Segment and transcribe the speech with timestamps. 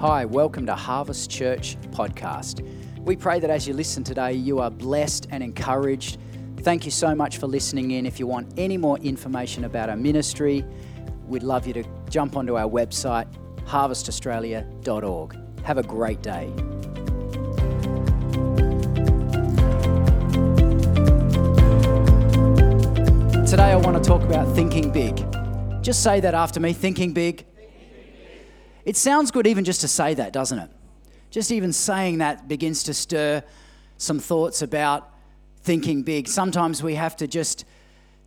[0.00, 2.66] Hi, welcome to Harvest Church Podcast.
[3.00, 6.16] We pray that as you listen today, you are blessed and encouraged.
[6.60, 8.06] Thank you so much for listening in.
[8.06, 10.64] If you want any more information about our ministry,
[11.26, 13.26] we'd love you to jump onto our website,
[13.66, 15.36] harvestaustralia.org.
[15.64, 16.50] Have a great day.
[23.44, 25.18] Today, I want to talk about thinking big.
[25.82, 27.44] Just say that after me thinking big.
[28.84, 30.70] It sounds good even just to say that, doesn't it?
[31.30, 33.42] Just even saying that begins to stir
[33.98, 35.10] some thoughts about
[35.62, 36.26] thinking big.
[36.26, 37.64] Sometimes we have to just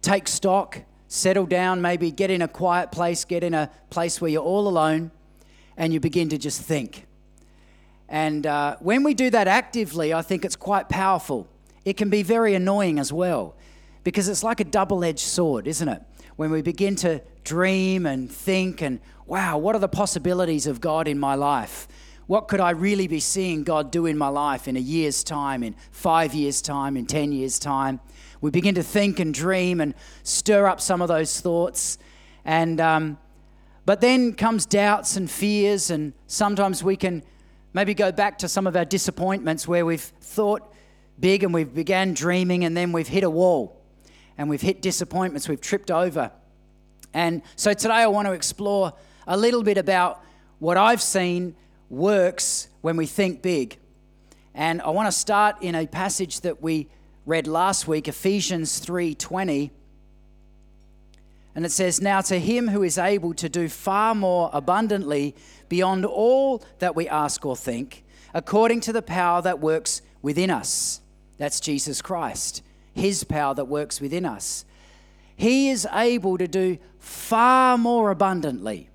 [0.01, 4.29] take stock, settle down, maybe get in a quiet place, get in a place where
[4.29, 5.11] you're all alone,
[5.75, 7.07] and you begin to just think.
[8.07, 11.47] And uh, when we do that actively, I think it's quite powerful.
[11.83, 13.55] It can be very annoying as well,
[14.03, 16.01] because it's like a double edged sword, isn't it?
[16.35, 21.07] When we begin to dream and think and wow, what are the possibilities of God
[21.07, 21.87] in my life?
[22.25, 25.61] What could I really be seeing God do in my life in a year's time,
[25.61, 27.99] in five years' time, in 10 years' time?
[28.41, 31.97] We begin to think and dream and stir up some of those thoughts.
[32.45, 33.17] And, um,
[33.85, 37.23] but then comes doubts and fears, and sometimes we can
[37.73, 40.73] maybe go back to some of our disappointments where we've thought
[41.19, 43.82] big and we've began dreaming, and then we've hit a wall
[44.37, 46.31] and we've hit disappointments, we've tripped over.
[47.13, 48.93] And so today I want to explore
[49.27, 50.23] a little bit about
[50.59, 51.55] what I've seen
[51.89, 53.77] works when we think big.
[54.55, 56.87] And I want to start in a passage that we
[57.25, 59.71] read last week, Ephesians 3:20.
[61.55, 65.35] And it says, Now to him who is able to do far more abundantly
[65.69, 71.01] beyond all that we ask or think, according to the power that works within us.
[71.37, 72.63] That's Jesus Christ,
[72.93, 74.65] his power that works within us.
[75.35, 78.89] He is able to do far more abundantly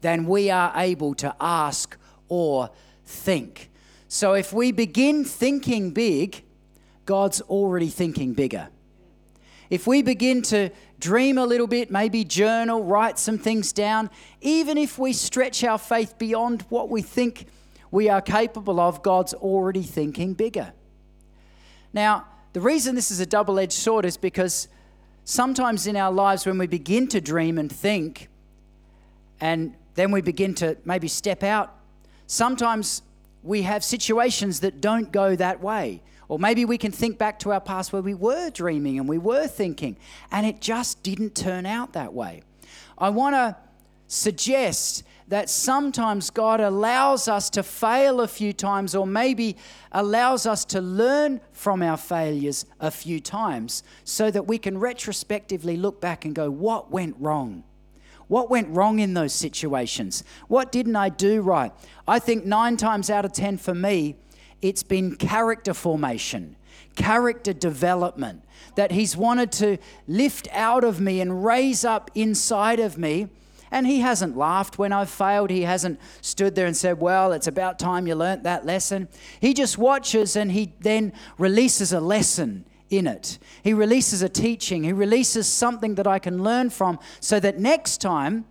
[0.00, 1.96] than we are able to ask
[2.28, 2.70] or
[3.04, 3.70] think.
[4.06, 6.42] So if we begin thinking big,
[7.04, 8.68] God's already thinking bigger.
[9.70, 14.78] If we begin to dream a little bit, maybe journal, write some things down, even
[14.78, 17.46] if we stretch our faith beyond what we think
[17.90, 20.72] we are capable of, God's already thinking bigger.
[21.92, 24.68] Now, the reason this is a double edged sword is because
[25.24, 28.28] sometimes in our lives, when we begin to dream and think,
[29.40, 31.74] and then we begin to maybe step out.
[32.26, 33.02] Sometimes
[33.42, 36.02] we have situations that don't go that way.
[36.28, 39.18] Or maybe we can think back to our past where we were dreaming and we
[39.18, 39.96] were thinking,
[40.30, 42.42] and it just didn't turn out that way.
[42.98, 43.56] I want to
[44.08, 49.56] suggest that sometimes God allows us to fail a few times, or maybe
[49.92, 55.76] allows us to learn from our failures a few times, so that we can retrospectively
[55.76, 57.64] look back and go, What went wrong?
[58.28, 60.22] What went wrong in those situations?
[60.48, 61.72] What didn't I do right?
[62.06, 64.16] I think nine times out of 10 for me,
[64.60, 66.56] it's been character formation,
[66.94, 72.98] character development that He's wanted to lift out of me and raise up inside of
[72.98, 73.28] me.
[73.70, 75.50] And He hasn't laughed when I've failed.
[75.50, 79.08] He hasn't stood there and said, Well, it's about time you learnt that lesson.
[79.40, 83.38] He just watches and He then releases a lesson in it.
[83.62, 88.00] He releases a teaching, He releases something that I can learn from so that next
[88.00, 88.44] time,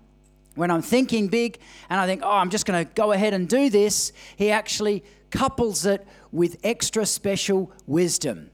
[0.56, 3.48] when I'm thinking big and I think, oh, I'm just going to go ahead and
[3.48, 8.50] do this, He actually couples it with extra special wisdom.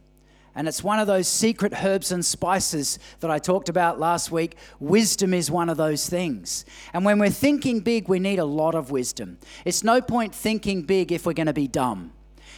[0.56, 4.56] And it's one of those secret herbs and spices that I talked about last week.
[4.80, 6.64] Wisdom is one of those things.
[6.94, 9.40] And when we're thinking big, we need a lot of wisdom.
[9.66, 12.12] It's no point thinking big if we're going to be dumb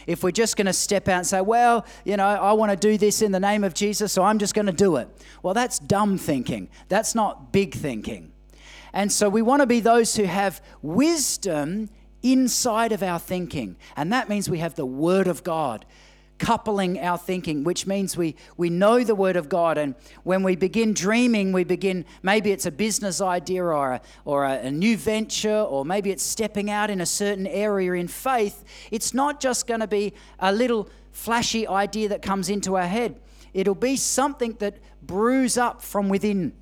[0.06, 2.76] if we're just going to step out and say, well, you know, I want to
[2.76, 5.08] do this in the name of Jesus, so I'm just going to do it.
[5.42, 6.68] Well, that's dumb thinking.
[6.88, 8.32] That's not big thinking.
[8.92, 11.90] And so we want to be those who have wisdom
[12.22, 13.76] inside of our thinking.
[13.96, 15.84] And that means we have the Word of God
[16.38, 19.78] coupling our thinking, which means we, we know the Word of God.
[19.78, 24.44] And when we begin dreaming, we begin, maybe it's a business idea or a, or
[24.44, 28.64] a, a new venture, or maybe it's stepping out in a certain area in faith.
[28.90, 33.18] It's not just going to be a little flashy idea that comes into our head,
[33.54, 36.52] it'll be something that brews up from within.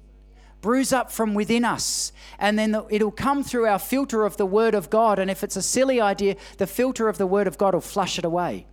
[0.60, 4.74] Brews up from within us, and then it'll come through our filter of the Word
[4.74, 5.18] of God.
[5.18, 8.18] And if it's a silly idea, the filter of the Word of God will flush
[8.18, 8.66] it away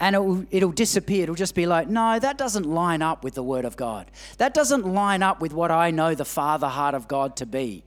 [0.00, 1.24] and it'll, it'll disappear.
[1.24, 4.10] It'll just be like, no, that doesn't line up with the Word of God.
[4.38, 7.84] That doesn't line up with what I know the Father heart of God to be.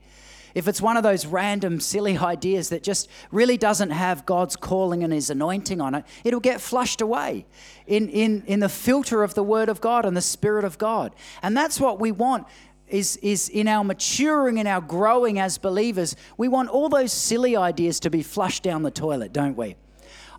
[0.54, 5.04] If it's one of those random, silly ideas that just really doesn't have God's calling
[5.04, 7.46] and His anointing on it, it'll get flushed away
[7.86, 11.14] in, in, in the filter of the Word of God and the Spirit of God.
[11.42, 12.46] And that's what we want
[12.88, 17.54] is, is in our maturing and our growing as believers, we want all those silly
[17.56, 19.76] ideas to be flushed down the toilet, don't we?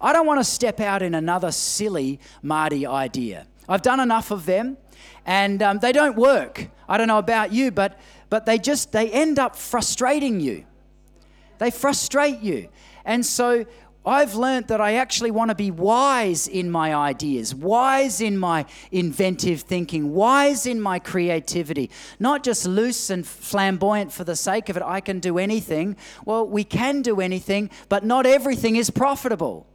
[0.02, 3.48] I don't want to step out in another silly Marty idea.
[3.68, 4.78] I've done enough of them
[5.26, 6.70] and um, they don't work.
[6.88, 8.00] I don't know about you, but,
[8.30, 10.66] but they just, they end up frustrating you.
[11.60, 12.70] They frustrate you.
[13.06, 13.66] And so
[14.06, 18.66] I've learned that I actually want to be wise in my ideas, wise in my
[18.92, 24.78] inventive thinking, wise in my creativity, not just loose and flamboyant for the sake of
[24.78, 24.84] it.
[24.84, 25.98] I can do anything.
[26.26, 29.68] Well, we can do anything, but not everything is profitable.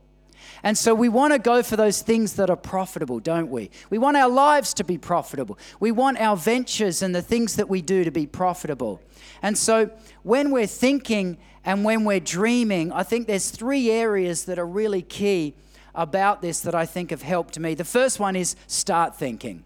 [0.65, 3.71] And so we want to go for those things that are profitable, don't we?
[3.91, 5.59] We want our lives to be profitable.
[5.79, 9.03] We want our ventures and the things that we do to be profitable.
[9.43, 9.91] And so
[10.23, 15.03] when we're thinking and when we're dreaming, I think there's three areas that are really
[15.03, 15.53] key
[15.95, 17.75] about this that I think have helped me.
[17.75, 19.65] The first one is start thinking.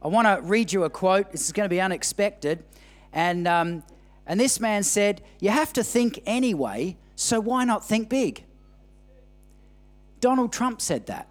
[0.00, 1.32] I want to read you a quote.
[1.32, 2.64] This is going to be unexpected.
[3.12, 3.82] And, um,
[4.26, 8.42] and this man said, You have to think anyway, so why not think big?
[10.26, 11.28] Donald Trump said that.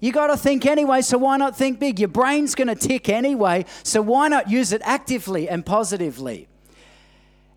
[0.00, 2.00] You got to think anyway, so why not think big?
[2.00, 6.48] Your brain's going to tick anyway, so why not use it actively and positively?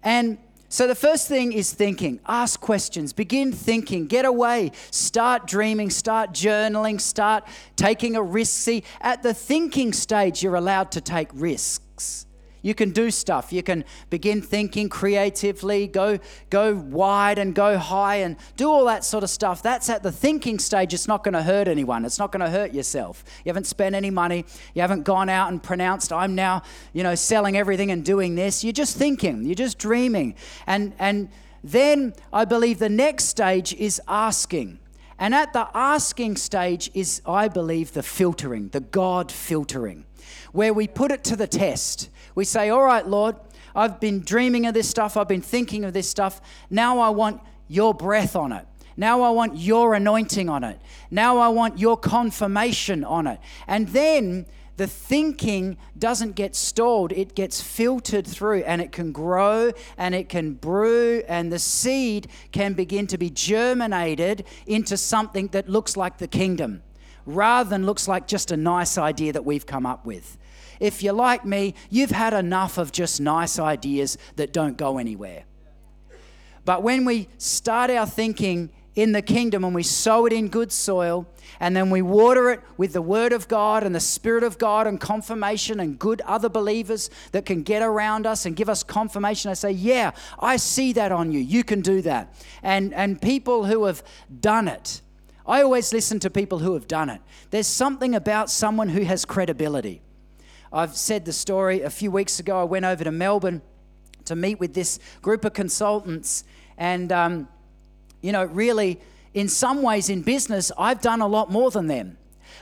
[0.04, 0.38] And
[0.68, 2.20] so the first thing is thinking.
[2.28, 7.46] Ask questions, begin thinking, get away, start dreaming, start journaling, start
[7.78, 8.52] taking a risk.
[8.64, 12.26] See, at the thinking stage, you're allowed to take risks.
[12.64, 13.54] You can do stuff.
[13.54, 16.18] You can begin thinking creatively, go,
[16.50, 19.62] go wide and go high and do all that sort of stuff.
[19.62, 20.94] That's at the thinking stage.
[20.94, 22.06] It's not going to hurt anyone.
[22.06, 23.24] It's not going to hurt yourself.
[23.44, 24.46] You haven't spent any money.
[24.74, 26.64] You haven't gone out and pronounced, I'm now,
[26.94, 28.64] you know, selling everything and doing this.
[28.64, 29.44] You're just thinking.
[29.46, 30.36] You're just dreaming.
[30.66, 31.30] And, and
[31.64, 34.80] then I believe the next stage is asking.
[35.20, 40.06] And at the asking stage is, I believe, the filtering, the God filtering,
[40.52, 42.10] where we put it to the test.
[42.36, 43.36] We say, All right, Lord,
[43.76, 46.42] I've been dreaming of this stuff, I've been thinking of this stuff.
[46.70, 48.66] Now I want your breath on it.
[48.96, 50.80] Now I want your anointing on it.
[51.10, 53.40] Now I want your confirmation on it.
[53.68, 54.46] And then
[54.78, 60.30] the thinking doesn't get stalled, it gets filtered through and it can grow and it
[60.30, 66.18] can brew, and the seed can begin to be germinated into something that looks like
[66.18, 66.82] the kingdom
[67.26, 70.38] rather than looks like just a nice idea that we've come up with
[70.80, 75.44] if you're like me, you've had enough of just nice ideas that don't go anywhere.
[76.66, 80.72] But when we start our thinking in the kingdom and we sow it in good
[80.72, 81.28] soil,
[81.60, 84.86] and then we water it with the Word of God and the Spirit of God
[84.86, 89.50] and confirmation and good other believers that can get around us and give us confirmation.
[89.50, 91.40] I say, Yeah, I see that on you.
[91.40, 92.34] You can do that.
[92.62, 94.04] And, and people who have
[94.40, 95.02] done it,
[95.46, 97.22] I always listen to people who have done it.
[97.50, 100.03] There's something about someone who has credibility.
[100.74, 102.60] I've said the story a few weeks ago.
[102.60, 103.62] I went over to Melbourne
[104.26, 106.44] to meet with this group of consultants.
[106.80, 107.48] And, um,
[108.22, 109.00] you know, really,
[109.36, 112.18] in some ways in business, I've done a lot more than them.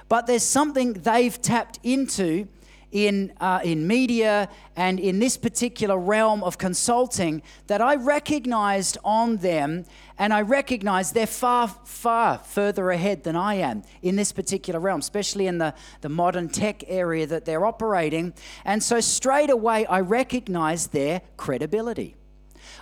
[0.10, 2.50] But there's something they've tapped into
[2.91, 9.38] in, uh, in media and in this particular realm of consulting that I recognized on
[9.38, 9.85] them,
[10.17, 14.99] and I recognized they're far, far further ahead than I am in this particular realm,
[14.99, 18.33] especially in the, the modern tech area that they're operating.
[18.65, 22.15] And so straight away, I recognized their credibility.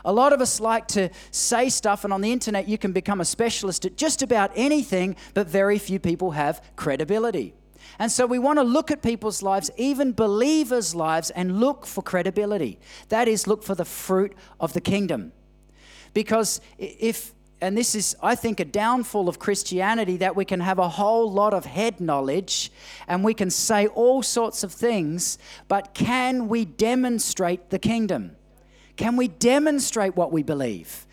[0.05, 3.21] A lot of us like to say stuff, and on the internet, you can become
[3.21, 7.53] a specialist at just about anything, but very few people have credibility.
[7.97, 12.01] And so we want to look at people's lives, even believers' lives, and look for
[12.01, 12.79] credibility.
[13.09, 15.31] That is, look for the fruit of the kingdom.
[16.13, 20.79] Because if, and this is, I think, a downfall of Christianity, that we can have
[20.79, 22.71] a whole lot of head knowledge
[23.07, 28.35] and we can say all sorts of things, but can we demonstrate the kingdom?
[28.95, 31.05] Can we demonstrate what we believe?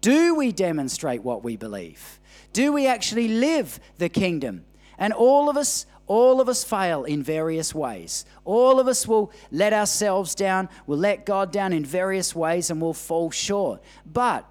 [0.00, 2.20] Do we demonstrate what we believe?
[2.52, 4.64] Do we actually live the kingdom?
[4.98, 8.24] And all of us all of us fail in various ways.
[8.44, 12.80] All of us will let ourselves down, We'll let God down in various ways, and
[12.80, 13.82] we'll fall short.
[14.04, 14.46] But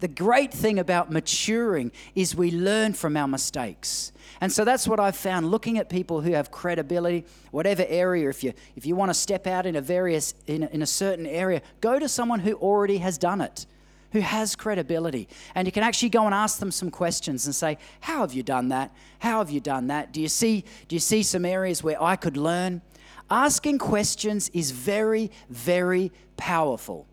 [0.00, 4.12] the great thing about maturing is we learn from our mistakes.
[4.40, 8.44] And so that's what I've found looking at people who have credibility, whatever area, if
[8.44, 11.26] you, if you want to step out in a, various, in a, in a certain
[11.26, 13.66] area, go to someone who already has done it
[14.14, 15.28] who has credibility.
[15.56, 18.44] And you can actually go and ask them some questions and say, How have you
[18.44, 18.94] done that?
[19.18, 20.12] How have you done that?
[20.12, 22.80] Do you see, do you see some areas where I could learn?
[23.28, 27.06] Asking questions is very, very powerful.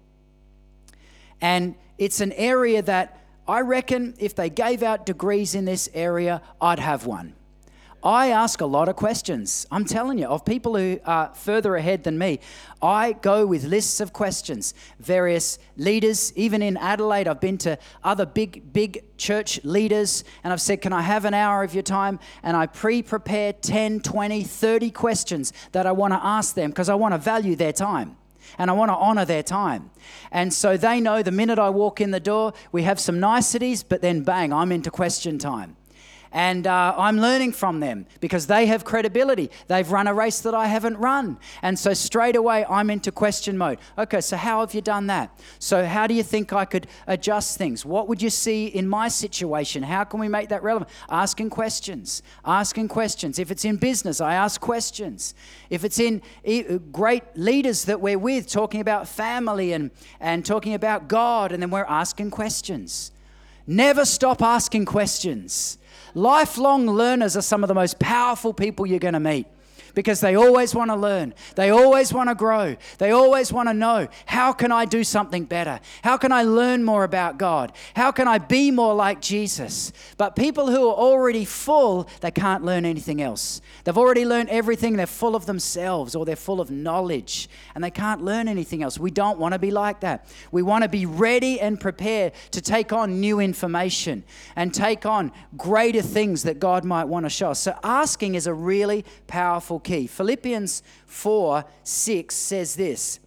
[1.42, 6.44] And it's an area that I reckon if they gave out degrees in this area,
[6.62, 7.34] I'd have one.
[8.04, 9.68] I ask a lot of questions.
[9.70, 12.40] I'm telling you, of people who are further ahead than me.
[12.82, 14.74] I go with lists of questions.
[15.00, 20.62] Various leaders, even in Adelaide, I've been to other big, big church leaders and I've
[20.62, 22.20] said, Can I have an hour of your time?
[22.42, 26.90] And I pre prepare 10, 20, 30 questions that I want to ask them because
[26.90, 28.18] I want to value their time
[28.58, 29.92] and I want to honor their time.
[30.32, 33.84] And so they know the minute I walk in the door, we have some niceties,
[33.84, 35.76] but then bang, I'm into question time.
[36.32, 39.52] And uh, I'm learning from them because they have credibility.
[39.68, 41.38] They've run a race that I haven't run.
[41.62, 43.80] And so straight away, I'm into question mode.
[43.98, 45.38] Okay, so how have you done that?
[45.60, 47.86] So, how do you think I could adjust things?
[47.86, 49.84] What would you see in my situation?
[49.84, 50.90] How can we make that relevant?
[51.10, 52.24] Asking questions.
[52.46, 53.38] Asking questions.
[53.38, 55.36] If it's in business, I ask questions.
[55.70, 56.22] If it's in
[56.92, 61.72] great leaders that we're with, talking about family and, and talking about God, and then
[61.72, 63.12] we're asking questions.
[63.68, 65.78] Never stop asking questions.
[66.14, 69.48] Lifelong learners are some of the most powerful people you're going to meet
[69.94, 71.34] because they always want to learn.
[71.56, 72.76] They always want to grow.
[72.98, 75.80] They always want to know how can I do something better?
[76.04, 77.74] How can I learn more about God?
[77.96, 79.92] How can I be more like Jesus?
[80.18, 83.62] But people who are already full, they can't learn anything else.
[83.84, 84.96] They've already learned everything.
[84.96, 88.98] They're full of themselves or they're full of knowledge and they can't learn anything else.
[88.98, 90.28] We don't want to be like that.
[90.52, 94.24] We want to be ready and prepared to take on new information
[94.56, 97.60] and take on greater things that God might want to show us.
[97.60, 100.08] So asking is a really powerful key.
[100.08, 103.20] Philippians 4 6 says this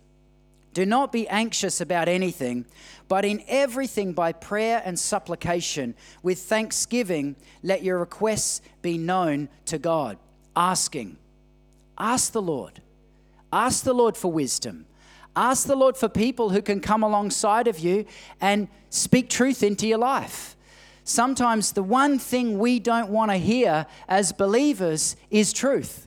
[0.72, 2.66] Do not be anxious about anything,
[3.08, 9.78] but in everything by prayer and supplication, with thanksgiving, let your requests be known to
[9.78, 10.18] God.
[10.56, 11.16] Asking.
[11.98, 12.80] Ask the Lord.
[13.52, 14.86] Ask the Lord for wisdom.
[15.36, 18.04] Ask the Lord for people who can come alongside of you
[18.40, 20.56] and speak truth into your life.
[21.04, 26.03] Sometimes the one thing we don't want to hear as believers is truth.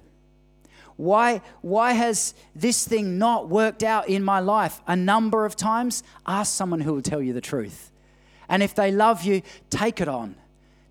[0.98, 6.04] Why, why has this thing not worked out in my life a number of times?
[6.26, 7.92] Ask someone who will tell you the truth.
[8.50, 10.36] And if they love you, take it on.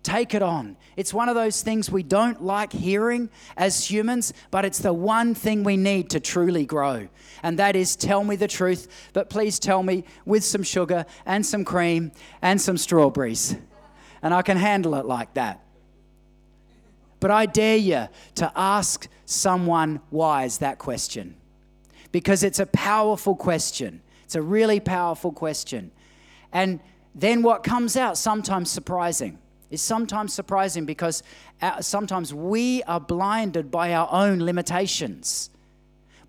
[0.03, 0.77] Take it on.
[0.95, 5.35] It's one of those things we don't like hearing as humans, but it's the one
[5.35, 7.09] thing we need to truly grow.
[7.43, 11.45] And that is tell me the truth, but please tell me with some sugar and
[11.45, 13.57] some cream and some strawberries.
[14.21, 15.61] And I can handle it like that.
[17.19, 21.35] But I dare you to ask someone wise that question
[22.11, 24.01] because it's a powerful question.
[24.23, 25.91] It's a really powerful question.
[26.51, 26.79] And
[27.15, 31.23] then what comes out, sometimes surprising, is sometimes surprising because
[31.61, 35.49] uh, sometimes we are blinded by our own limitations.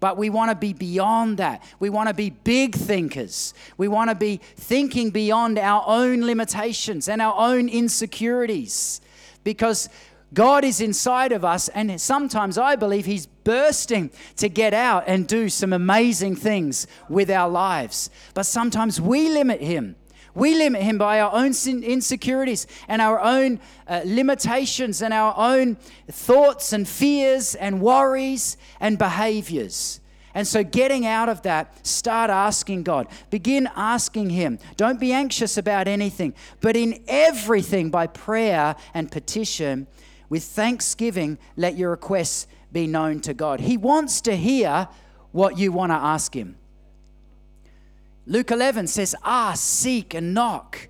[0.00, 1.62] But we want to be beyond that.
[1.80, 3.52] We want to be big thinkers.
[3.76, 9.00] We want to be thinking beyond our own limitations and our own insecurities
[9.44, 9.88] because
[10.34, 15.26] God is inside of us, and sometimes I believe He's bursting to get out and
[15.26, 18.10] do some amazing things with our lives.
[18.34, 19.96] But sometimes we limit Him.
[20.34, 25.76] We limit Him by our own insecurities and our own uh, limitations and our own
[26.10, 30.00] thoughts and fears and worries and behaviors.
[30.34, 33.08] And so, getting out of that, start asking God.
[33.30, 34.58] Begin asking Him.
[34.76, 39.86] Don't be anxious about anything, but in everything by prayer and petition
[40.28, 43.60] with thanksgiving, let your requests be known to God.
[43.60, 44.88] He wants to hear
[45.32, 46.56] what you want to ask Him.
[48.26, 50.88] Luke 11 says, Ask, seek, and knock.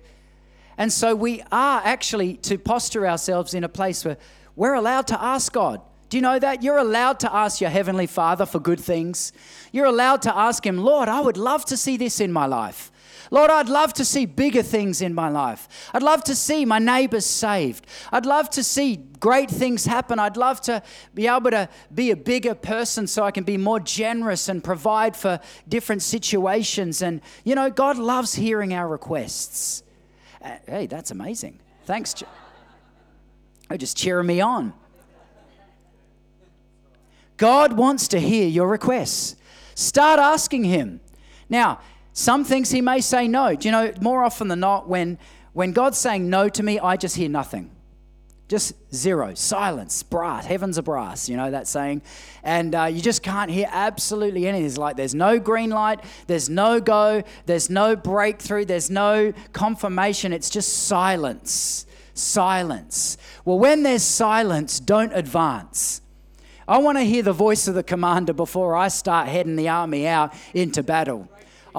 [0.77, 4.17] And so we are actually to posture ourselves in a place where
[4.55, 5.81] we're allowed to ask God.
[6.09, 6.63] Do you know that?
[6.63, 9.31] You're allowed to ask your Heavenly Father for good things.
[9.71, 12.91] You're allowed to ask Him, Lord, I would love to see this in my life.
[13.31, 15.67] Lord, I'd love to see bigger things in my life.
[15.93, 17.85] I'd love to see my neighbors saved.
[18.11, 20.17] I'd love to see great things happen.
[20.17, 20.81] I'd love to
[21.13, 25.15] be able to be a bigger person so I can be more generous and provide
[25.15, 27.01] for different situations.
[27.01, 29.83] And, you know, God loves hearing our requests.
[30.41, 31.59] Uh, hey, that's amazing.
[31.85, 32.15] Thanks.
[33.69, 34.73] Oh, just cheering me on.
[37.37, 39.35] God wants to hear your requests.
[39.75, 40.99] Start asking Him.
[41.47, 41.79] Now,
[42.19, 43.55] some things he may say no.
[43.55, 45.17] Do you know, more often than not, when,
[45.53, 47.71] when God's saying no to me, I just hear nothing.
[48.49, 52.01] Just zero, silence, brass, heavens are brass, you know that saying.
[52.43, 54.65] And uh, you just can't hear absolutely anything.
[54.65, 60.33] It's like there's no green light, there's no go, there's no breakthrough, there's no confirmation.
[60.33, 61.85] It's just silence.
[62.15, 63.17] Silence.
[63.45, 66.01] Well, when there's silence, don't advance.
[66.67, 70.05] I want to hear the voice of the commander before I start heading the army
[70.05, 71.29] out into battle.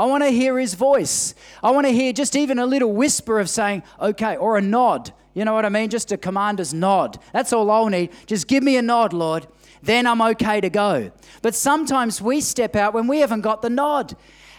[0.01, 1.35] I want to hear his voice.
[1.63, 5.13] I want to hear just even a little whisper of saying, okay, or a nod.
[5.35, 5.91] You know what I mean?
[5.91, 7.19] Just a commander's nod.
[7.35, 8.09] That's all I'll need.
[8.25, 9.47] Just give me a nod, Lord.
[9.83, 11.13] Then I'm okay to go.
[11.43, 14.17] But sometimes we step out when we haven't got the nod.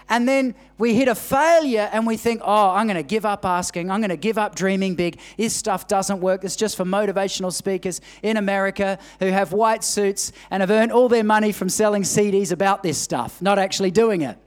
[0.09, 3.43] And then we hit a failure and we think, oh, I'm going to give up
[3.43, 3.89] asking.
[3.89, 5.19] I'm going to give up dreaming big.
[5.37, 6.43] This stuff doesn't work.
[6.43, 11.09] It's just for motivational speakers in America who have white suits and have earned all
[11.09, 14.37] their money from selling CDs about this stuff, not actually doing it.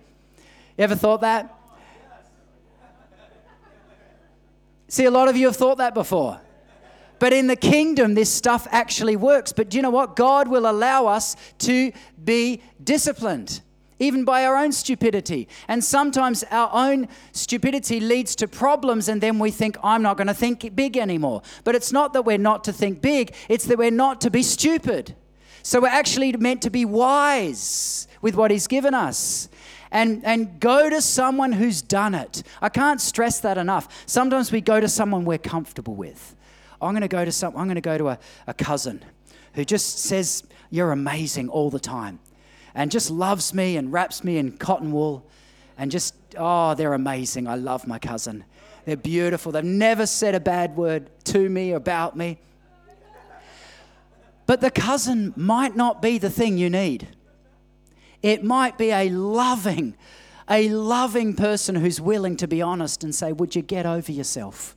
[0.77, 1.55] You ever thought that?
[4.89, 6.41] See, a lot of you have thought that before.
[7.19, 9.53] But in the kingdom, this stuff actually works.
[9.53, 10.17] But do you know what?
[10.17, 13.61] God will allow us to be disciplined,
[13.99, 15.49] even by our own stupidity.
[15.69, 20.27] And sometimes our own stupidity leads to problems, and then we think, I'm not going
[20.27, 21.43] to think big anymore.
[21.63, 24.43] But it's not that we're not to think big, it's that we're not to be
[24.43, 25.15] stupid.
[25.63, 29.49] So we're actually meant to be wise with what He's given us
[29.95, 32.43] and, and go to someone who's done it.
[32.61, 34.05] I can't stress that enough.
[34.07, 36.35] Sometimes we go to someone we're comfortable with.
[36.83, 39.05] I'm going to go to some, I'm going to go to a, a cousin
[39.55, 42.19] who just says, You're amazing all the time
[42.75, 45.25] and just loves me and wraps me in cotton wool
[45.79, 47.47] and just, oh, they're amazing.
[47.47, 48.45] I love my cousin.
[48.85, 49.53] They're beautiful.
[49.53, 52.39] They've never said a bad word to me or about me.
[54.47, 57.09] But the cousin might not be the thing you need.
[58.25, 59.95] It might be a loving,
[60.49, 64.75] a loving person who's willing to be honest and say, Would you get over yourself?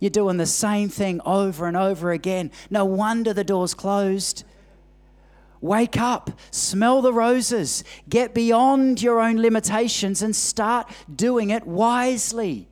[0.00, 2.50] You're doing the same thing over and over again.
[2.70, 4.42] No wonder the door's closed.
[5.60, 12.66] Wake up, smell the roses, get beyond your own limitations and start doing it wisely.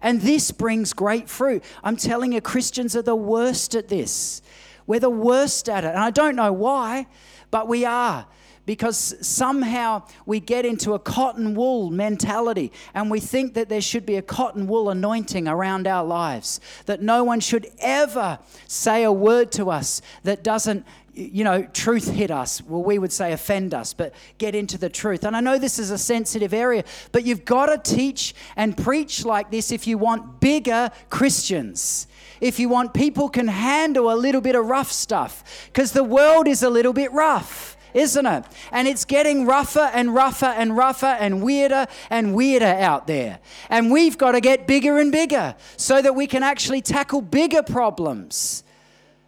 [0.00, 1.62] And this brings great fruit.
[1.82, 4.40] I'm telling you, Christians are the worst at this.
[4.86, 5.88] We're the worst at it.
[5.88, 7.08] And I don't know why,
[7.50, 8.26] but we are
[8.66, 14.06] because somehow we get into a cotton wool mentality and we think that there should
[14.06, 19.12] be a cotton wool anointing around our lives, that no one should ever say a
[19.12, 20.84] word to us that doesn't
[21.16, 22.60] you know, truth hit us.
[22.62, 25.24] Well, we would say offend us, but get into the truth.
[25.24, 29.24] And I know this is a sensitive area, but you've got to teach and preach
[29.24, 32.08] like this if you want bigger Christians.
[32.40, 36.48] If you want people can handle a little bit of rough stuff, because the world
[36.48, 38.44] is a little bit rough isn't it?
[38.72, 43.38] And it's getting rougher and rougher and rougher and weirder and weirder out there.
[43.70, 47.62] And we've got to get bigger and bigger so that we can actually tackle bigger
[47.62, 48.64] problems.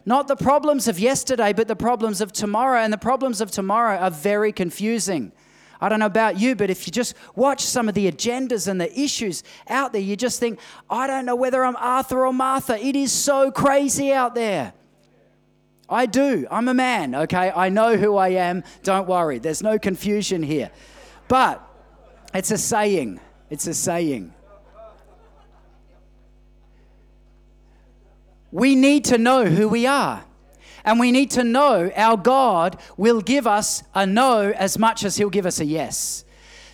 [0.05, 2.81] Not the problems of yesterday, but the problems of tomorrow.
[2.81, 5.33] And the problems of tomorrow are very confusing.
[5.81, 8.81] I don't know about you, but if you just watch some of the agendas and
[8.81, 12.79] the issues out there, you just think, I don't know whether I'm Arthur or Martha.
[12.79, 14.73] It is so crazy out there.
[15.89, 16.47] I do.
[16.51, 17.53] I'm a man, okay?
[17.55, 18.65] I know who I am.
[18.83, 19.39] Don't worry.
[19.39, 20.71] There's no confusion here.
[21.29, 21.63] But
[22.35, 23.21] it's a saying.
[23.51, 24.33] It's a saying.
[28.51, 30.25] We need to know who we are.
[30.85, 35.17] And we need to know our God will give us a no as much as
[35.17, 36.25] He'll give us a yes.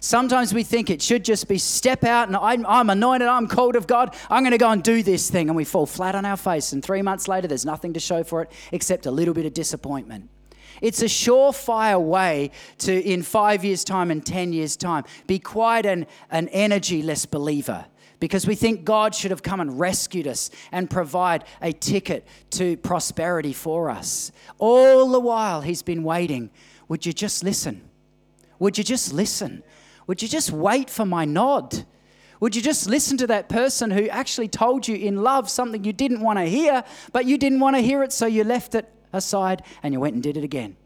[0.02, 3.76] Sometimes we think it should just be step out and I'm, I'm anointed, I'm called
[3.76, 5.48] of God, I'm going to go and do this thing.
[5.48, 6.72] And we fall flat on our face.
[6.72, 9.54] And three months later, there's nothing to show for it except a little bit of
[9.54, 10.28] disappointment.
[10.80, 15.86] It's a surefire way to, in five years' time and 10 years' time, be quite
[15.86, 17.84] an, an energy-less believer
[18.18, 22.76] because we think God should have come and rescued us and provide a ticket to
[22.78, 24.32] prosperity for us.
[24.58, 26.50] All the while, He's been waiting.
[26.88, 27.88] Would you just listen?
[28.58, 29.62] Would you just listen?
[30.06, 31.84] Would you just wait for my nod?
[32.40, 35.92] Would you just listen to that person who actually told you in love something you
[35.92, 38.92] didn't want to hear, but you didn't want to hear it, so you left it
[39.12, 40.76] aside and you went and did it again?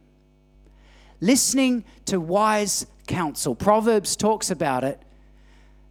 [1.21, 3.55] Listening to wise counsel.
[3.55, 5.01] Proverbs talks about it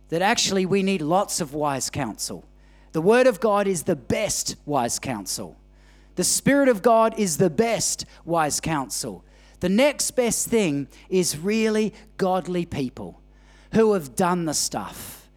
[0.09, 2.45] that actually we need lots of wise counsel.
[2.91, 5.57] The Word of God is the best wise counsel.
[6.15, 9.24] The Spirit of God is the best wise counsel.
[9.65, 13.19] The next best thing is really godly people
[13.73, 15.27] who have done the stuff.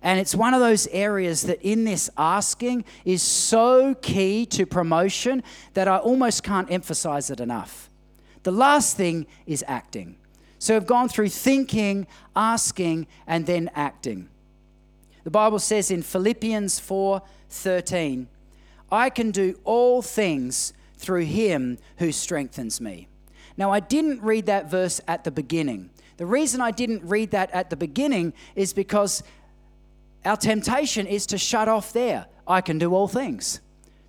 [0.00, 5.42] And it's one of those areas that in this asking is so key to promotion
[5.74, 7.90] that I almost can't emphasize it enough.
[8.44, 10.16] The last thing is acting.
[10.58, 14.30] So I've gone through thinking, asking, and then acting.
[15.24, 18.28] The Bible says in Philippians 4:13,
[18.90, 23.08] I can do all things through him who strengthens me.
[23.56, 25.90] Now, I didn't read that verse at the beginning.
[26.16, 29.22] The reason I didn't read that at the beginning is because
[30.24, 32.26] our temptation is to shut off there.
[32.46, 33.60] I can do all things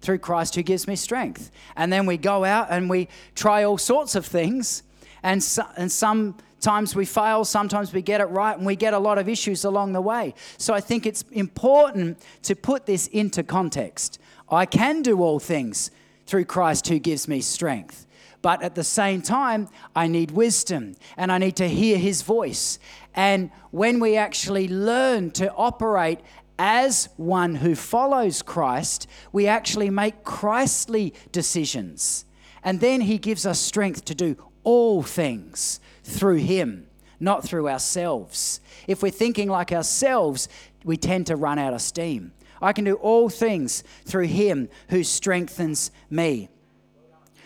[0.01, 1.51] through Christ who gives me strength.
[1.75, 4.83] And then we go out and we try all sorts of things,
[5.23, 8.99] and, so, and sometimes we fail, sometimes we get it right, and we get a
[8.99, 10.35] lot of issues along the way.
[10.57, 14.19] So I think it's important to put this into context.
[14.49, 15.89] I can do all things
[16.27, 18.05] through Christ who gives me strength.
[18.45, 22.77] But at the same time, I need wisdom and I need to hear his voice.
[23.15, 26.19] And when we actually learn to operate
[26.59, 32.25] as one who follows Christ, we actually make Christly decisions.
[32.61, 36.85] And then he gives us strength to do all things through him,
[37.19, 38.61] not through ourselves.
[38.85, 40.49] If we're thinking like ourselves,
[40.83, 42.31] we tend to run out of steam.
[42.61, 46.49] I can do all things through him who strengthens me.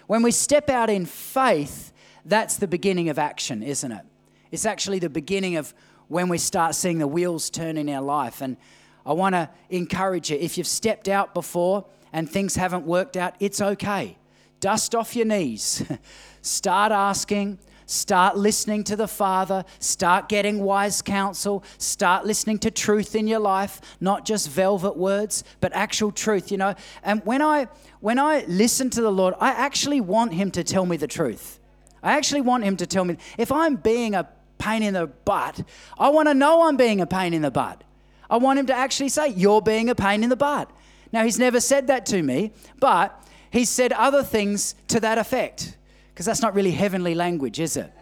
[0.10, 1.94] When we step out in faith,
[2.26, 4.02] that's the beginning of action, isn't it?
[4.50, 5.72] It's actually the beginning of
[6.08, 8.42] when we start seeing the wheels turn in our life.
[8.42, 8.58] And
[9.06, 13.36] I want to encourage you if you've stepped out before and things haven't worked out,
[13.40, 14.18] it's okay.
[14.60, 15.84] Dust off your knees.
[16.42, 19.66] Start asking, Start listening to the Father.
[19.80, 21.64] Start getting wise counsel.
[21.80, 26.58] Start listening to truth in your life, not just velvet words, but actual truth, you
[26.60, 26.76] know.
[27.02, 27.68] And when I
[28.00, 31.60] when I listen to the Lord, I actually want him to tell me the truth.
[32.04, 35.68] I actually want him to tell me if I'm being a pain in the butt,
[35.98, 37.84] I want to know I'm being a pain in the butt.
[38.30, 40.70] I want him to actually say, You're being a pain in the butt.
[41.12, 45.76] Now, he's never said that to me, but he's said other things to that effect.
[46.20, 47.94] Because that's not really heavenly language, is it?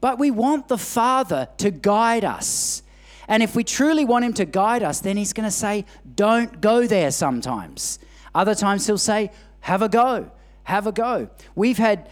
[0.00, 2.82] But we want the Father to guide us.
[3.28, 6.62] And if we truly want Him to guide us, then He's going to say, Don't
[6.62, 7.98] go there sometimes.
[8.34, 10.30] Other times He'll say, Have a go,
[10.62, 11.28] have a go.
[11.54, 12.08] We've had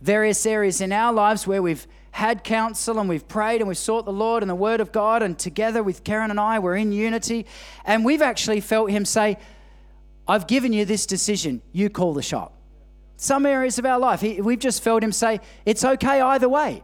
[0.00, 4.06] various areas in our lives where we've had counsel and we've prayed and we've sought
[4.06, 6.90] the Lord and the Word of God, and together with Karen and I, we're in
[6.90, 7.44] unity.
[7.84, 9.36] And we've actually felt Him say,
[10.26, 12.52] I've given you this decision, you call the shot.
[13.16, 16.82] Some areas of our life, we've just felt him say, it's okay either way.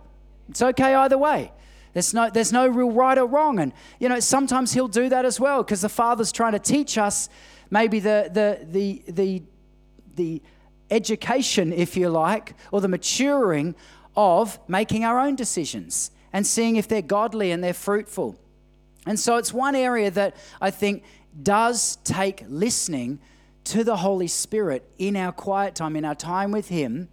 [0.48, 1.52] It's okay either way.
[1.92, 3.58] There's no, there's no real right or wrong.
[3.58, 6.98] And, you know, sometimes he'll do that as well because the Father's trying to teach
[6.98, 7.28] us
[7.70, 9.42] maybe the, the, the, the,
[10.14, 10.42] the
[10.90, 13.74] education, if you like, or the maturing
[14.16, 18.36] of making our own decisions and seeing if they're godly and they're fruitful.
[19.06, 21.02] And so it's one area that I think
[21.42, 23.18] does take listening
[23.64, 27.08] to the Holy Spirit in our quiet time, in our time with Him,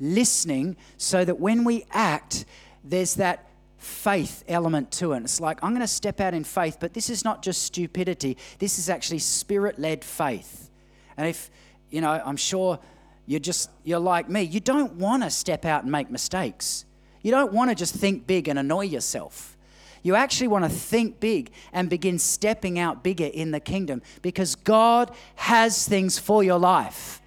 [0.00, 2.44] listening so that when we act,
[2.82, 5.22] there's that faith element to it.
[5.22, 8.36] It's like, I'm going to step out in faith, but this is not just stupidity,
[8.58, 10.70] this is actually spirit led faith.
[11.16, 11.50] And if,
[11.90, 12.78] you know, I'm sure
[13.26, 16.84] you're just, you're like me, you don't want to step out and make mistakes.
[17.22, 19.57] You don't want to just think big and annoy yourself.
[20.02, 24.54] You actually want to think big and begin stepping out bigger in the kingdom because
[24.54, 27.20] God has things for your life.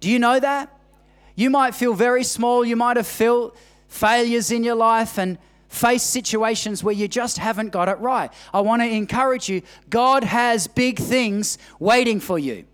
[0.00, 0.72] Do you know that?
[1.34, 3.56] You might feel very small, you might have felt
[3.88, 8.32] failures in your life and face situations where you just haven't got it right.
[8.52, 12.64] I want to encourage you God has big things waiting for you.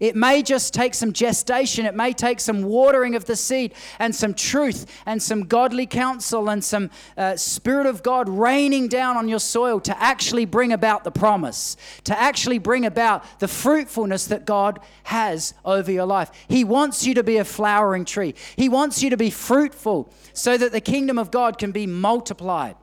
[0.00, 4.14] It may just take some gestation, it may take some watering of the seed and
[4.14, 9.28] some truth and some godly counsel and some uh, Spirit of God raining down on
[9.28, 14.44] your soil to actually bring about the promise, to actually bring about the fruitfulness that
[14.44, 16.30] God has over your life.
[16.48, 20.56] He wants you to be a flowering tree, He wants you to be fruitful so
[20.56, 22.76] that the kingdom of God can be multiplied.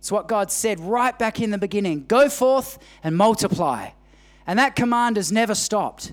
[0.00, 3.90] It's what God said right back in the beginning go forth and multiply.
[4.50, 6.12] And that command has never stopped.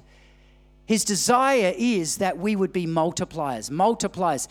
[0.86, 4.48] His desire is that we would be multipliers, multipliers,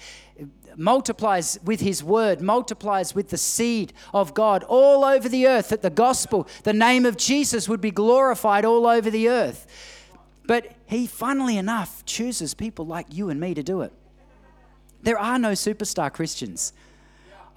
[0.77, 5.83] multiplies with His word, multiplies with the seed of God all over the earth, that
[5.83, 9.69] the gospel, the name of Jesus would be glorified all over the earth.
[10.49, 13.93] But He, funnily enough, chooses people like you and me to do it.
[15.01, 16.73] There are no superstar Christians.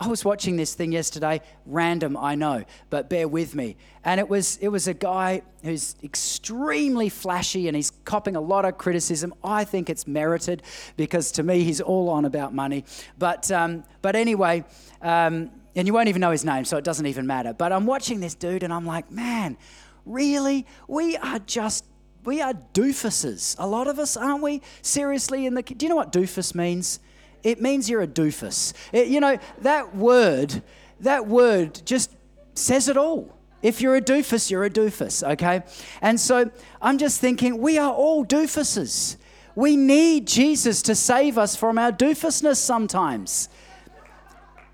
[0.01, 3.75] I was watching this thing yesterday, random, I know, but bear with me.
[4.05, 8.63] And it was it was a guy who's extremely flashy and he's copping a lot
[8.63, 9.33] of criticism.
[9.43, 10.63] I think it's merited
[10.95, 12.85] because to me he's all on about money.
[13.17, 14.63] But um, but anyway,
[15.01, 17.51] um, and you won't even know his name, so it doesn't even matter.
[17.51, 19.57] But I'm watching this dude and I'm like, man,
[20.05, 20.65] really?
[20.87, 21.83] We are just
[22.23, 23.57] we are doofuses.
[23.59, 24.61] A lot of us, aren't we?
[24.81, 27.01] Seriously, in the do you know what doofus means?
[27.43, 28.73] It means you're a doofus.
[28.91, 30.61] It, you know, that word,
[30.99, 32.11] that word just
[32.53, 33.35] says it all.
[33.61, 35.63] If you're a doofus, you're a doofus, okay?
[36.01, 36.49] And so
[36.81, 39.17] I'm just thinking, we are all doofuses.
[39.55, 43.49] We need Jesus to save us from our doofusness sometimes.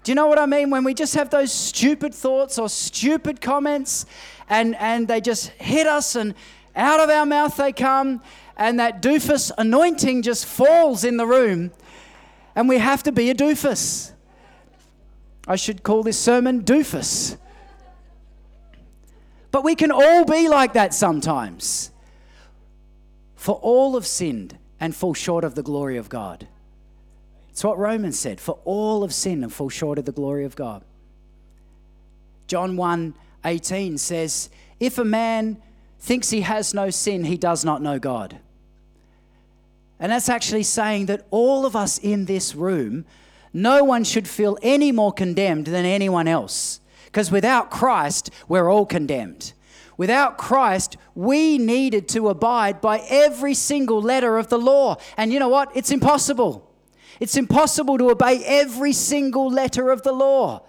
[0.04, 0.69] Do you know what I mean?
[0.69, 4.06] When we just have those stupid thoughts or stupid comments
[4.47, 6.36] and, and they just hit us and
[6.75, 8.21] out of our mouth they come,
[8.58, 11.71] and that doofus anointing just falls in the room
[12.56, 14.12] and we have to be a doofus.
[15.48, 17.38] I should call this sermon Doofus.
[19.52, 21.91] But we can all be like that sometimes.
[23.36, 26.48] For all have sinned and fall short of the glory of God.
[27.50, 28.41] It's what Romans said.
[28.41, 30.84] For all have sinned and fall short of the glory of God.
[32.48, 33.13] John 1
[33.46, 35.62] 18 says, If a man
[36.00, 38.39] thinks he has no sin, he does not know God.
[40.06, 43.06] And that's actually saying that all of us in this room,
[43.52, 46.80] no one should feel any more condemned than anyone else.
[47.06, 49.54] Because without Christ, we're all condemned.
[49.98, 54.98] Without Christ, we needed to abide by every single letter of the law.
[55.18, 55.76] And you know what?
[55.76, 56.72] It's impossible.
[57.20, 60.68] It's impossible to obey every single letter of the law.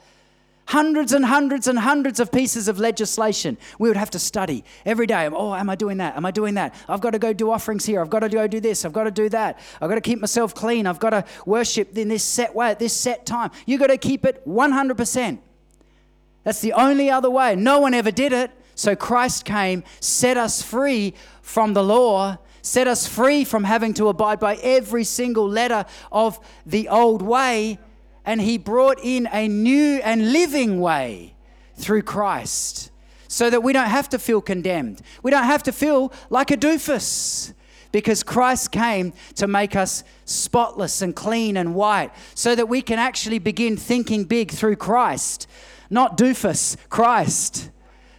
[0.66, 5.06] Hundreds and hundreds and hundreds of pieces of legislation we would have to study every
[5.06, 5.28] day.
[5.30, 6.16] Oh, am I doing that?
[6.16, 6.74] Am I doing that?
[6.88, 8.00] I've got to go do offerings here.
[8.00, 8.84] I've got to go do this.
[8.84, 9.60] I've got to do that.
[9.80, 10.86] I've got to keep myself clean.
[10.86, 13.52] I've got to worship in this set way at this set time.
[13.64, 15.38] You've got to keep it 100%.
[16.42, 17.54] That's the only other way.
[17.54, 18.50] No one ever did it.
[18.74, 24.08] So Christ came, set us free from the law, set us free from having to
[24.08, 27.78] abide by every single letter of the old way,
[28.26, 31.34] and He brought in a new and living way
[31.76, 32.90] through Christ
[33.28, 35.00] so that we don't have to feel condemned.
[35.22, 37.54] We don't have to feel like a doofus
[37.92, 42.98] because Christ came to make us spotless and clean and white so that we can
[42.98, 45.46] actually begin thinking big through Christ,
[45.88, 47.70] not doofus, Christ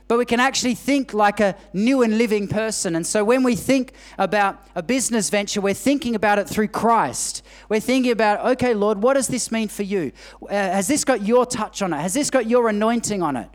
[0.07, 2.95] but we can actually think like a new and living person.
[2.95, 7.43] And so when we think about a business venture, we're thinking about it through Christ.
[7.69, 10.11] We're thinking about, okay, Lord, what does this mean for you?
[10.41, 11.97] Uh, has this got your touch on it?
[11.97, 13.49] Has this got your anointing on it?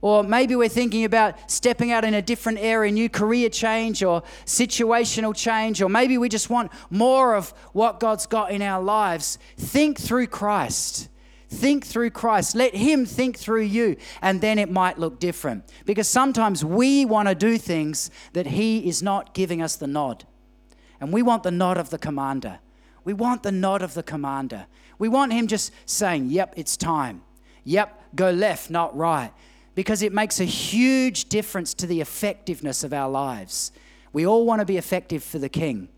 [0.00, 4.22] Or maybe we're thinking about stepping out in a different area, new career change or
[4.44, 9.38] situational change, or maybe we just want more of what God's got in our lives.
[9.56, 11.08] Think through Christ.
[11.54, 12.54] Think through Christ.
[12.54, 15.64] Let Him think through you, and then it might look different.
[15.86, 20.24] Because sometimes we want to do things that He is not giving us the nod.
[21.00, 22.58] And we want the nod of the commander.
[23.04, 24.66] We want the nod of the commander.
[24.98, 27.22] We want Him just saying, Yep, it's time.
[27.64, 29.32] Yep, go left, not right.
[29.74, 33.72] Because it makes a huge difference to the effectiveness of our lives.
[34.12, 35.88] We all want to be effective for the King.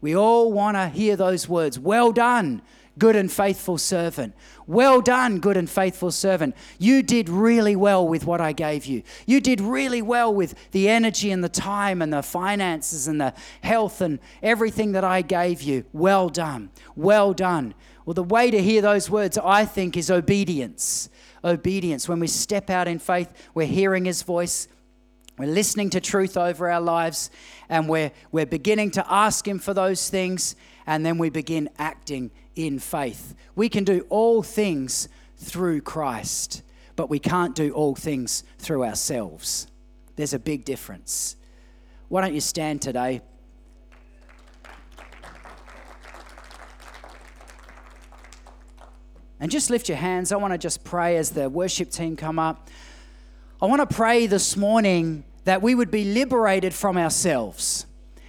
[0.00, 2.62] We all want to hear those words, Well done
[2.98, 4.34] good and faithful servant.
[4.66, 6.54] Well done, good and faithful servant.
[6.78, 9.02] You did really well with what I gave you.
[9.26, 13.34] You did really well with the energy and the time and the finances and the
[13.62, 15.84] health and everything that I gave you.
[15.92, 16.70] Well done.
[16.94, 17.74] Well done.
[18.04, 21.08] Well, the way to hear those words, I think, is obedience.
[21.44, 22.08] Obedience.
[22.08, 24.68] When we step out in faith, we're hearing his voice.
[25.38, 27.30] We're listening to truth over our lives
[27.72, 32.30] and we're, we're beginning to ask Him for those things, and then we begin acting
[32.56, 33.34] in faith.
[33.54, 36.62] We can do all things through Christ,
[36.96, 39.66] but we can't do all things through ourselves.
[40.16, 41.36] There's a big difference.
[42.08, 43.22] Why don't you stand today?
[49.40, 50.30] And just lift your hands.
[50.30, 52.70] I want to just pray as the worship team come up.
[53.60, 57.86] I want to pray this morning that we would be liberated from ourselves.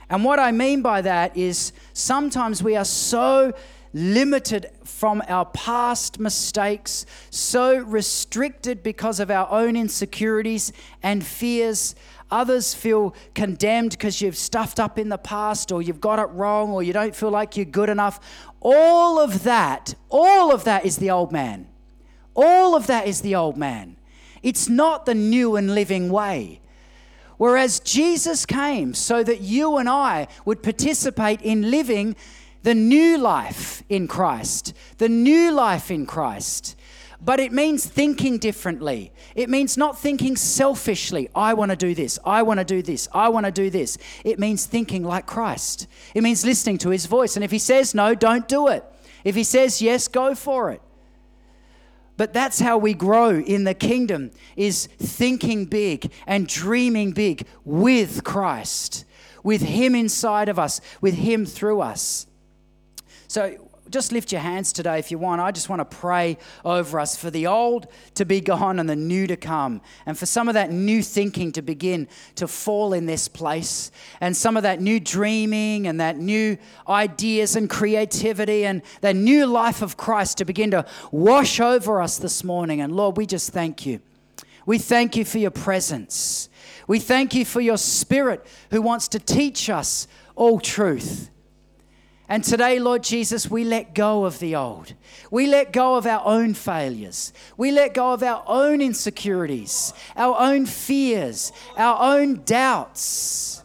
[0.09, 3.53] And what I mean by that is sometimes we are so
[3.93, 11.95] limited from our past mistakes, so restricted because of our own insecurities and fears.
[12.31, 16.71] Others feel condemned because you've stuffed up in the past or you've got it wrong
[16.71, 18.19] or you don't feel like you're good enough.
[18.59, 21.67] All of that, all of that is the old man.
[22.35, 23.97] All of that is the old man.
[24.41, 26.59] It's not the new and living way.
[27.37, 32.15] Whereas Jesus came so that you and I would participate in living
[32.63, 36.75] the new life in Christ, the new life in Christ.
[37.21, 39.13] But it means thinking differently.
[39.33, 41.29] It means not thinking selfishly.
[41.33, 42.19] I want to do this.
[42.25, 43.07] I want to do this.
[43.13, 43.97] I want to do this.
[44.25, 45.87] It means thinking like Christ.
[46.13, 47.37] It means listening to his voice.
[47.37, 48.83] And if he says no, don't do it.
[49.23, 50.81] If he says yes, go for it.
[52.17, 58.23] But that's how we grow in the kingdom is thinking big and dreaming big with
[58.23, 59.05] Christ,
[59.43, 62.27] with him inside of us, with him through us.
[63.33, 63.57] So
[63.89, 65.41] just lift your hands today if you want.
[65.41, 68.95] I just want to pray over us for the old to be gone and the
[68.95, 69.81] new to come.
[70.05, 73.89] And for some of that new thinking to begin to fall in this place.
[74.21, 79.47] And some of that new dreaming and that new ideas and creativity and that new
[79.47, 82.81] life of Christ to begin to wash over us this morning.
[82.81, 83.99] And Lord, we just thank you.
[84.67, 86.49] We thank you for your presence.
[86.85, 91.31] We thank you for your spirit who wants to teach us all truth.
[92.29, 94.93] And today, Lord Jesus, we let go of the old.
[95.29, 97.33] We let go of our own failures.
[97.57, 103.63] We let go of our own insecurities, our own fears, our own doubts.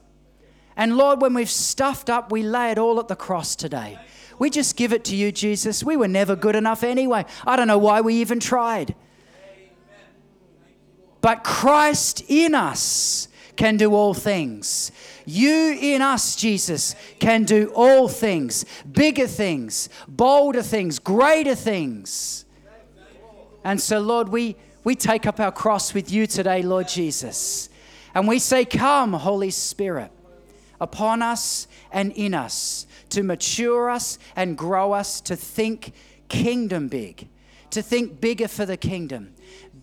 [0.76, 3.98] And Lord, when we've stuffed up, we lay it all at the cross today.
[4.38, 5.82] We just give it to you, Jesus.
[5.82, 7.26] We were never good enough anyway.
[7.46, 8.94] I don't know why we even tried.
[11.20, 14.92] But Christ in us can do all things.
[15.28, 22.46] You in us, Jesus, can do all things bigger things, bolder things, greater things.
[23.62, 27.68] And so, Lord, we, we take up our cross with you today, Lord Jesus.
[28.14, 30.10] And we say, Come, Holy Spirit,
[30.80, 35.92] upon us and in us to mature us and grow us to think
[36.28, 37.28] kingdom big,
[37.68, 39.34] to think bigger for the kingdom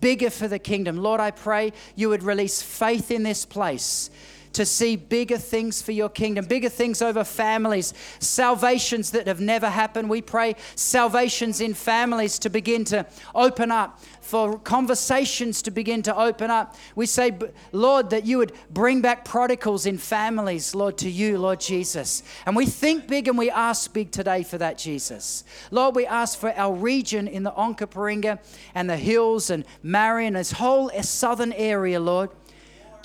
[0.01, 0.97] bigger for the kingdom.
[0.97, 4.11] Lord, I pray you would release faith in this place
[4.55, 9.69] to see bigger things for your kingdom, bigger things over families, salvations that have never
[9.69, 10.09] happened.
[10.09, 16.17] We pray salvations in families to begin to open up, for conversations to begin to
[16.17, 16.75] open up.
[16.95, 17.37] We say,
[17.71, 22.23] Lord, that you would bring back prodigals in families, Lord, to you, Lord Jesus.
[22.45, 25.43] And we think big and we ask big today for that, Jesus.
[25.69, 28.39] Lord, we ask for our region in the Onkaparinga
[28.73, 32.29] and the hills and Marion, this whole southern area, Lord.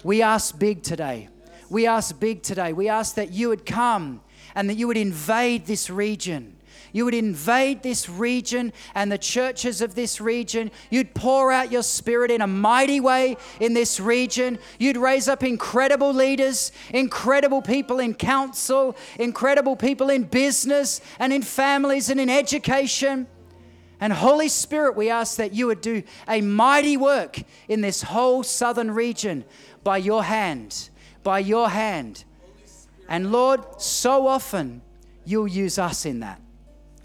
[0.03, 1.29] We ask big today
[1.71, 2.73] we ask big today.
[2.73, 4.21] We ask that you would come
[4.55, 6.57] and that you would invade this region.
[6.93, 10.73] You would invade this region and the churches of this region.
[10.91, 14.59] You'd pour out your spirit in a mighty way in this region.
[14.81, 21.43] You'd raise up incredible leaders, incredible people in council, incredible people in business and in
[21.43, 23.29] families and in education.
[24.01, 28.43] And Holy Spirit, we ask that you would do a mighty work in this whole
[28.43, 29.45] southern region
[29.85, 30.90] by your hand
[31.23, 32.25] by your hand.
[33.09, 34.83] And Lord, so often
[35.25, 36.41] you'll use us in that.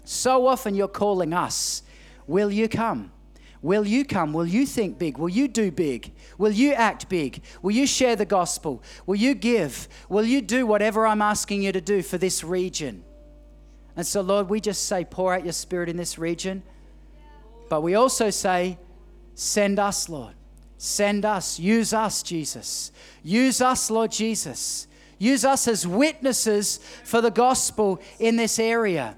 [0.04, 1.82] So often you're calling us.
[2.28, 3.12] Will you come?
[3.60, 4.32] Will you come?
[4.32, 5.18] Will you think big?
[5.18, 6.12] Will you do big?
[6.38, 7.42] Will you act big?
[7.62, 8.82] Will you share the gospel?
[9.06, 9.88] Will you give?
[10.08, 13.02] Will you do whatever I'm asking you to do for this region?
[13.96, 16.62] And so, Lord, we just say, pour out your spirit in this region.
[17.68, 18.78] But we also say,
[19.34, 20.35] send us, Lord.
[20.78, 21.58] Send us.
[21.58, 22.92] Use us, Jesus.
[23.22, 24.86] Use us, Lord Jesus.
[25.18, 29.16] Use us as witnesses for the gospel in this area.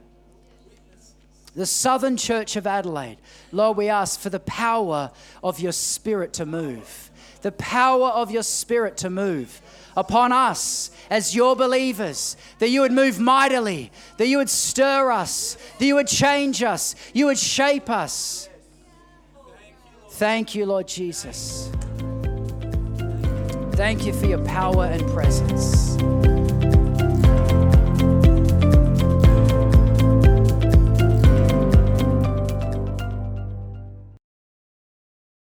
[1.56, 3.18] The Southern Church of Adelaide.
[3.50, 5.10] Lord, we ask for the power
[5.42, 7.10] of your Spirit to move.
[7.42, 9.60] The power of your Spirit to move
[9.96, 15.56] upon us as your believers, that you would move mightily, that you would stir us,
[15.78, 18.47] that you would change us, you would shape us.
[20.18, 21.70] Thank you, Lord Jesus.
[23.74, 25.96] Thank you for your power and presence.